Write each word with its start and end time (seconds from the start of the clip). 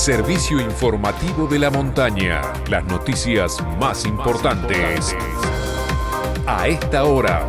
servicio 0.00 0.58
informativo 0.58 1.46
de 1.46 1.58
la 1.58 1.68
montaña. 1.68 2.40
Las 2.70 2.86
noticias 2.86 3.62
más 3.78 4.06
importantes 4.06 5.14
a 6.46 6.68
esta 6.68 7.04
hora. 7.04 7.46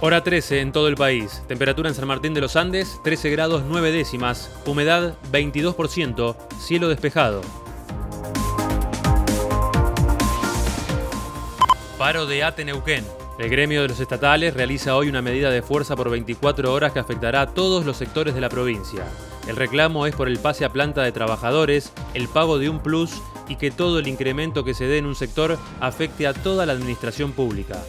Hora 0.00 0.24
13 0.24 0.60
en 0.60 0.72
todo 0.72 0.88
el 0.88 0.94
país. 0.94 1.42
Temperatura 1.46 1.90
en 1.90 1.94
San 1.94 2.08
Martín 2.08 2.32
de 2.32 2.40
los 2.40 2.56
Andes 2.56 3.02
13 3.04 3.28
grados 3.28 3.64
9 3.68 3.92
décimas. 3.92 4.50
Humedad 4.64 5.18
22%. 5.30 6.36
Cielo 6.58 6.88
despejado. 6.88 7.42
Paro 11.98 12.24
de 12.24 12.42
ATE 12.44 12.64
Neuquén. 12.64 13.19
El 13.40 13.48
gremio 13.48 13.80
de 13.80 13.88
los 13.88 14.00
estatales 14.00 14.52
realiza 14.52 14.94
hoy 14.94 15.08
una 15.08 15.22
medida 15.22 15.50
de 15.50 15.62
fuerza 15.62 15.96
por 15.96 16.10
24 16.10 16.70
horas 16.70 16.92
que 16.92 16.98
afectará 16.98 17.40
a 17.40 17.46
todos 17.46 17.86
los 17.86 17.96
sectores 17.96 18.34
de 18.34 18.42
la 18.42 18.50
provincia. 18.50 19.06
El 19.48 19.56
reclamo 19.56 20.04
es 20.04 20.14
por 20.14 20.28
el 20.28 20.38
pase 20.38 20.66
a 20.66 20.72
planta 20.74 21.00
de 21.02 21.10
trabajadores, 21.10 21.94
el 22.12 22.28
pago 22.28 22.58
de 22.58 22.68
un 22.68 22.80
plus 22.82 23.22
y 23.48 23.56
que 23.56 23.70
todo 23.70 23.98
el 23.98 24.08
incremento 24.08 24.62
que 24.62 24.74
se 24.74 24.84
dé 24.84 24.98
en 24.98 25.06
un 25.06 25.14
sector 25.14 25.58
afecte 25.80 26.26
a 26.26 26.34
toda 26.34 26.66
la 26.66 26.74
administración 26.74 27.32
pública. 27.32 27.82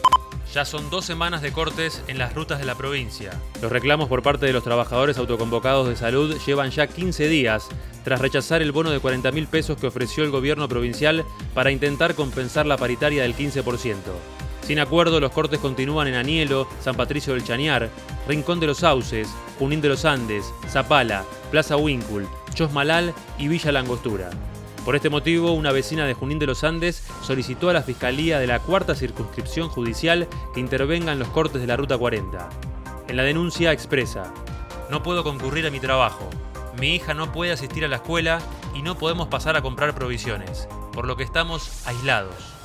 Ya 0.54 0.64
son 0.64 0.88
dos 0.88 1.04
semanas 1.04 1.42
de 1.42 1.52
cortes 1.52 2.02
en 2.08 2.16
las 2.16 2.34
rutas 2.34 2.58
de 2.58 2.64
la 2.64 2.74
provincia. 2.74 3.38
Los 3.60 3.70
reclamos 3.70 4.08
por 4.08 4.22
parte 4.22 4.46
de 4.46 4.54
los 4.54 4.64
trabajadores 4.64 5.18
autoconvocados 5.18 5.86
de 5.86 5.96
salud 5.96 6.34
llevan 6.46 6.70
ya 6.70 6.86
15 6.86 7.28
días, 7.28 7.68
tras 8.04 8.22
rechazar 8.22 8.62
el 8.62 8.72
bono 8.72 8.90
de 8.90 9.00
40 9.00 9.30
mil 9.32 9.46
pesos 9.46 9.76
que 9.76 9.86
ofreció 9.86 10.24
el 10.24 10.30
gobierno 10.30 10.66
provincial 10.66 11.26
para 11.52 11.70
intentar 11.70 12.14
compensar 12.14 12.64
la 12.64 12.78
paritaria 12.78 13.22
del 13.22 13.36
15%. 13.36 13.96
Sin 14.62 14.78
acuerdo, 14.78 15.18
los 15.20 15.32
cortes 15.32 15.58
continúan 15.58 16.06
en 16.08 16.14
Anielo, 16.14 16.68
San 16.80 16.94
Patricio 16.94 17.34
del 17.34 17.44
Chañar, 17.44 17.90
Rincón 18.28 18.60
de 18.60 18.68
los 18.68 18.78
Sauces, 18.78 19.28
Junín 19.58 19.80
de 19.80 19.88
los 19.88 20.04
Andes, 20.04 20.52
Zapala, 20.68 21.24
Plaza 21.50 21.76
Huíncul, 21.76 22.28
Chosmalal 22.54 23.12
y 23.38 23.48
Villa 23.48 23.72
Langostura. 23.72 24.30
Por 24.84 24.96
este 24.96 25.10
motivo, 25.10 25.52
una 25.52 25.72
vecina 25.72 26.06
de 26.06 26.14
Junín 26.14 26.38
de 26.38 26.46
los 26.46 26.64
Andes 26.64 27.04
solicitó 27.22 27.70
a 27.70 27.72
la 27.72 27.82
Fiscalía 27.82 28.38
de 28.38 28.46
la 28.46 28.60
Cuarta 28.60 28.94
Circunscripción 28.94 29.68
Judicial 29.68 30.28
que 30.54 30.60
intervenga 30.60 31.12
en 31.12 31.18
los 31.18 31.28
cortes 31.28 31.60
de 31.60 31.66
la 31.66 31.76
Ruta 31.76 31.98
40. 31.98 32.48
En 33.08 33.16
la 33.16 33.22
denuncia 33.24 33.72
expresa, 33.72 34.32
no 34.90 35.02
puedo 35.02 35.24
concurrir 35.24 35.66
a 35.66 35.70
mi 35.70 35.80
trabajo, 35.80 36.28
mi 36.80 36.94
hija 36.94 37.14
no 37.14 37.32
puede 37.32 37.52
asistir 37.52 37.84
a 37.84 37.88
la 37.88 37.96
escuela 37.96 38.40
y 38.74 38.82
no 38.82 38.96
podemos 38.96 39.28
pasar 39.28 39.56
a 39.56 39.62
comprar 39.62 39.94
provisiones, 39.94 40.68
por 40.92 41.06
lo 41.06 41.16
que 41.16 41.24
estamos 41.24 41.86
aislados. 41.86 42.61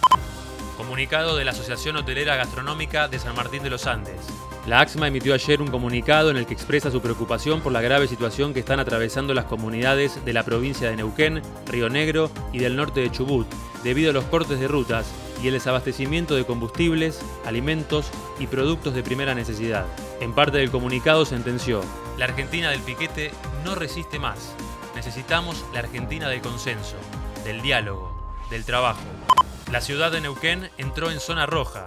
Comunicado 0.78 1.36
de 1.36 1.44
la 1.44 1.52
Asociación 1.52 1.98
Hotelera 1.98 2.36
Gastronómica 2.36 3.08
de 3.08 3.18
San 3.18 3.36
Martín 3.36 3.64
de 3.64 3.72
los 3.72 3.88
Andes. 3.88 4.16
La 4.68 4.80
AXMA 4.80 5.08
emitió 5.08 5.34
ayer 5.34 5.60
un 5.60 5.70
comunicado 5.70 6.30
en 6.30 6.38
el 6.38 6.46
que 6.46 6.54
expresa 6.54 6.92
su 6.92 7.02
preocupación 7.02 7.62
por 7.62 7.72
la 7.72 7.82
grave 7.82 8.08
situación 8.08 8.54
que 8.54 8.60
están 8.60 8.80
atravesando 8.80 9.34
las 9.34 9.46
comunidades 9.46 10.24
de 10.24 10.34
la 10.34 10.44
provincia 10.44 10.88
de 10.88 10.98
Neuquén, 10.98 11.42
Río 11.66 11.90
Negro 11.90 12.30
y 12.54 12.60
del 12.60 12.76
norte 12.76 13.00
de 13.00 13.12
Chubut, 13.12 13.48
debido 13.84 14.12
a 14.12 14.14
los 14.14 14.26
cortes 14.26 14.60
de 14.60 14.68
rutas 14.68 15.08
y 15.42 15.48
el 15.48 15.56
desabastecimiento 15.56 16.36
de 16.36 16.46
combustibles, 16.46 17.22
alimentos 17.46 18.12
y 18.40 18.46
productos 18.46 18.94
de 18.94 19.02
primera 19.02 19.34
necesidad. 19.34 19.86
En 20.22 20.34
parte 20.34 20.60
del 20.60 20.70
comunicado 20.70 21.26
sentenció, 21.26 21.82
la 22.20 22.26
Argentina 22.26 22.70
del 22.70 22.82
piquete 22.82 23.32
no 23.66 23.74
resiste 23.74 24.20
más. 24.20 24.54
Necesitamos 24.96 25.66
la 25.74 25.80
Argentina 25.80 26.30
del 26.30 26.42
consenso, 26.42 26.98
del 27.44 27.64
diálogo, 27.64 28.16
del 28.52 28.64
trabajo. 28.64 29.02
La 29.72 29.82
ciudad 29.82 30.12
de 30.12 30.22
Neuquén 30.22 30.70
entró 30.78 31.12
en 31.12 31.20
zona 31.20 31.46
roja, 31.46 31.86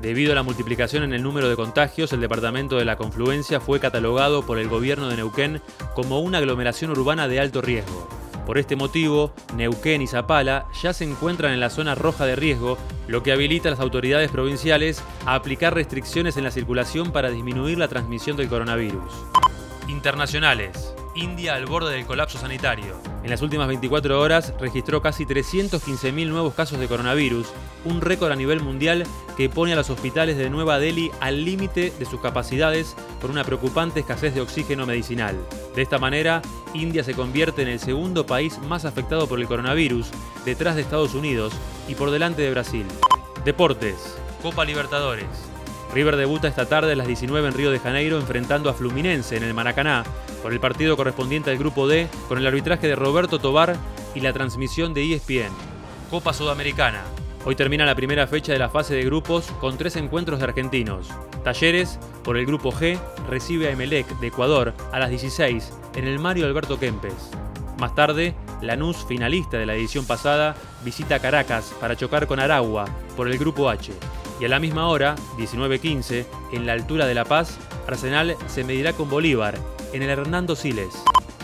Debido 0.00 0.32
a 0.32 0.34
la 0.34 0.42
multiplicación 0.42 1.02
en 1.02 1.14
el 1.14 1.22
número 1.22 1.48
de 1.48 1.56
contagios, 1.56 2.12
el 2.12 2.20
departamento 2.20 2.76
de 2.76 2.84
la 2.84 2.96
Confluencia 2.96 3.60
fue 3.60 3.80
catalogado 3.80 4.44
por 4.44 4.58
el 4.58 4.68
gobierno 4.68 5.08
de 5.08 5.16
Neuquén 5.16 5.62
como 5.94 6.20
una 6.20 6.38
aglomeración 6.38 6.90
urbana 6.90 7.28
de 7.28 7.40
alto 7.40 7.62
riesgo. 7.62 8.06
Por 8.44 8.58
este 8.58 8.76
motivo, 8.76 9.32
Neuquén 9.56 10.02
y 10.02 10.06
Zapala 10.06 10.66
ya 10.80 10.92
se 10.92 11.04
encuentran 11.04 11.52
en 11.52 11.60
la 11.60 11.70
zona 11.70 11.94
roja 11.94 12.26
de 12.26 12.36
riesgo, 12.36 12.78
lo 13.08 13.22
que 13.22 13.32
habilita 13.32 13.68
a 13.68 13.72
las 13.72 13.80
autoridades 13.80 14.30
provinciales 14.30 15.02
a 15.24 15.34
aplicar 15.34 15.74
restricciones 15.74 16.36
en 16.36 16.44
la 16.44 16.50
circulación 16.50 17.10
para 17.10 17.30
disminuir 17.30 17.78
la 17.78 17.88
transmisión 17.88 18.36
del 18.36 18.48
coronavirus. 18.48 19.12
Internacionales. 19.88 20.95
India 21.16 21.54
al 21.54 21.66
borde 21.66 21.94
del 21.94 22.06
colapso 22.06 22.38
sanitario. 22.38 22.94
En 23.24 23.30
las 23.30 23.42
últimas 23.42 23.66
24 23.68 24.20
horas 24.20 24.52
registró 24.60 25.00
casi 25.02 25.24
315.000 25.24 26.28
nuevos 26.28 26.54
casos 26.54 26.78
de 26.78 26.86
coronavirus, 26.86 27.48
un 27.84 28.00
récord 28.00 28.30
a 28.30 28.36
nivel 28.36 28.60
mundial 28.60 29.04
que 29.36 29.48
pone 29.48 29.72
a 29.72 29.76
los 29.76 29.90
hospitales 29.90 30.36
de 30.36 30.50
Nueva 30.50 30.78
Delhi 30.78 31.10
al 31.20 31.44
límite 31.44 31.92
de 31.98 32.04
sus 32.04 32.20
capacidades 32.20 32.94
por 33.20 33.30
una 33.30 33.44
preocupante 33.44 34.00
escasez 34.00 34.34
de 34.34 34.42
oxígeno 34.42 34.86
medicinal. 34.86 35.36
De 35.74 35.82
esta 35.82 35.98
manera, 35.98 36.42
India 36.74 37.02
se 37.02 37.14
convierte 37.14 37.62
en 37.62 37.68
el 37.68 37.80
segundo 37.80 38.26
país 38.26 38.58
más 38.58 38.84
afectado 38.84 39.26
por 39.26 39.40
el 39.40 39.46
coronavirus, 39.46 40.10
detrás 40.44 40.76
de 40.76 40.82
Estados 40.82 41.14
Unidos 41.14 41.52
y 41.88 41.94
por 41.94 42.10
delante 42.10 42.42
de 42.42 42.50
Brasil. 42.50 42.86
Deportes. 43.44 44.16
Copa 44.42 44.64
Libertadores. 44.64 45.55
River 45.94 46.16
debuta 46.16 46.48
esta 46.48 46.66
tarde 46.66 46.92
a 46.92 46.96
las 46.96 47.06
19 47.06 47.48
en 47.48 47.54
Río 47.54 47.70
de 47.70 47.78
Janeiro 47.78 48.18
enfrentando 48.18 48.68
a 48.68 48.74
Fluminense 48.74 49.36
en 49.36 49.44
el 49.44 49.54
Maracaná 49.54 50.04
por 50.42 50.52
el 50.52 50.60
partido 50.60 50.96
correspondiente 50.96 51.50
al 51.50 51.58
Grupo 51.58 51.88
D 51.88 52.08
con 52.28 52.38
el 52.38 52.46
arbitraje 52.46 52.86
de 52.86 52.96
Roberto 52.96 53.38
Tobar 53.38 53.76
y 54.14 54.20
la 54.20 54.32
transmisión 54.32 54.94
de 54.94 55.14
ESPN. 55.14 55.52
Copa 56.10 56.32
Sudamericana. 56.32 57.02
Hoy 57.44 57.54
termina 57.54 57.84
la 57.84 57.94
primera 57.94 58.26
fecha 58.26 58.52
de 58.52 58.58
la 58.58 58.68
fase 58.68 58.94
de 58.94 59.04
grupos 59.04 59.46
con 59.60 59.78
tres 59.78 59.94
encuentros 59.96 60.40
de 60.40 60.46
argentinos. 60.46 61.08
Talleres, 61.44 61.98
por 62.24 62.36
el 62.36 62.44
Grupo 62.44 62.72
G, 62.72 62.98
recibe 63.28 63.68
a 63.68 63.70
Emelec 63.70 64.08
de 64.18 64.26
Ecuador 64.26 64.74
a 64.92 64.98
las 64.98 65.10
16 65.10 65.72
en 65.94 66.08
el 66.08 66.18
Mario 66.18 66.46
Alberto 66.46 66.78
Kempes. 66.78 67.30
Más 67.78 67.94
tarde, 67.94 68.34
Lanús, 68.62 69.04
finalista 69.06 69.58
de 69.58 69.66
la 69.66 69.74
edición 69.74 70.06
pasada, 70.06 70.56
visita 70.84 71.20
Caracas 71.20 71.72
para 71.80 71.94
chocar 71.94 72.26
con 72.26 72.40
Aragua 72.40 72.86
por 73.16 73.28
el 73.28 73.38
Grupo 73.38 73.68
H. 73.68 73.92
Y 74.40 74.44
a 74.44 74.48
la 74.48 74.60
misma 74.60 74.88
hora, 74.88 75.16
19.15, 75.38 76.26
en 76.52 76.66
la 76.66 76.72
altura 76.72 77.06
de 77.06 77.14
La 77.14 77.24
Paz, 77.24 77.58
Arsenal 77.86 78.36
se 78.46 78.64
medirá 78.64 78.92
con 78.92 79.08
Bolívar, 79.08 79.58
en 79.92 80.02
el 80.02 80.10
Hernando 80.10 80.56
Siles. 80.56 80.94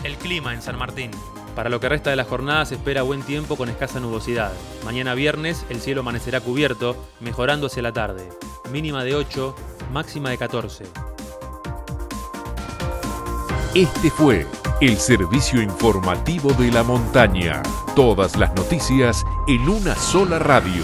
El 0.03 0.15
clima 0.17 0.53
en 0.53 0.61
San 0.61 0.77
Martín. 0.77 1.11
Para 1.55 1.69
lo 1.69 1.79
que 1.79 1.89
resta 1.89 2.09
de 2.09 2.15
la 2.15 2.25
jornada 2.25 2.65
se 2.65 2.75
espera 2.75 3.03
buen 3.03 3.21
tiempo 3.21 3.55
con 3.55 3.69
escasa 3.69 3.99
nubosidad. 3.99 4.51
Mañana 4.85 5.13
viernes 5.13 5.65
el 5.69 5.81
cielo 5.81 6.01
amanecerá 6.01 6.41
cubierto, 6.41 6.95
mejorando 7.19 7.67
hacia 7.67 7.83
la 7.83 7.93
tarde. 7.93 8.27
Mínima 8.71 9.03
de 9.03 9.15
8, 9.15 9.55
máxima 9.91 10.29
de 10.29 10.37
14. 10.37 10.85
Este 13.75 14.09
fue 14.11 14.45
el 14.81 14.97
servicio 14.97 15.61
informativo 15.61 16.53
de 16.53 16.71
la 16.71 16.83
montaña. 16.83 17.63
Todas 17.95 18.35
las 18.37 18.53
noticias 18.55 19.23
en 19.47 19.67
una 19.69 19.95
sola 19.95 20.39
radio. 20.39 20.83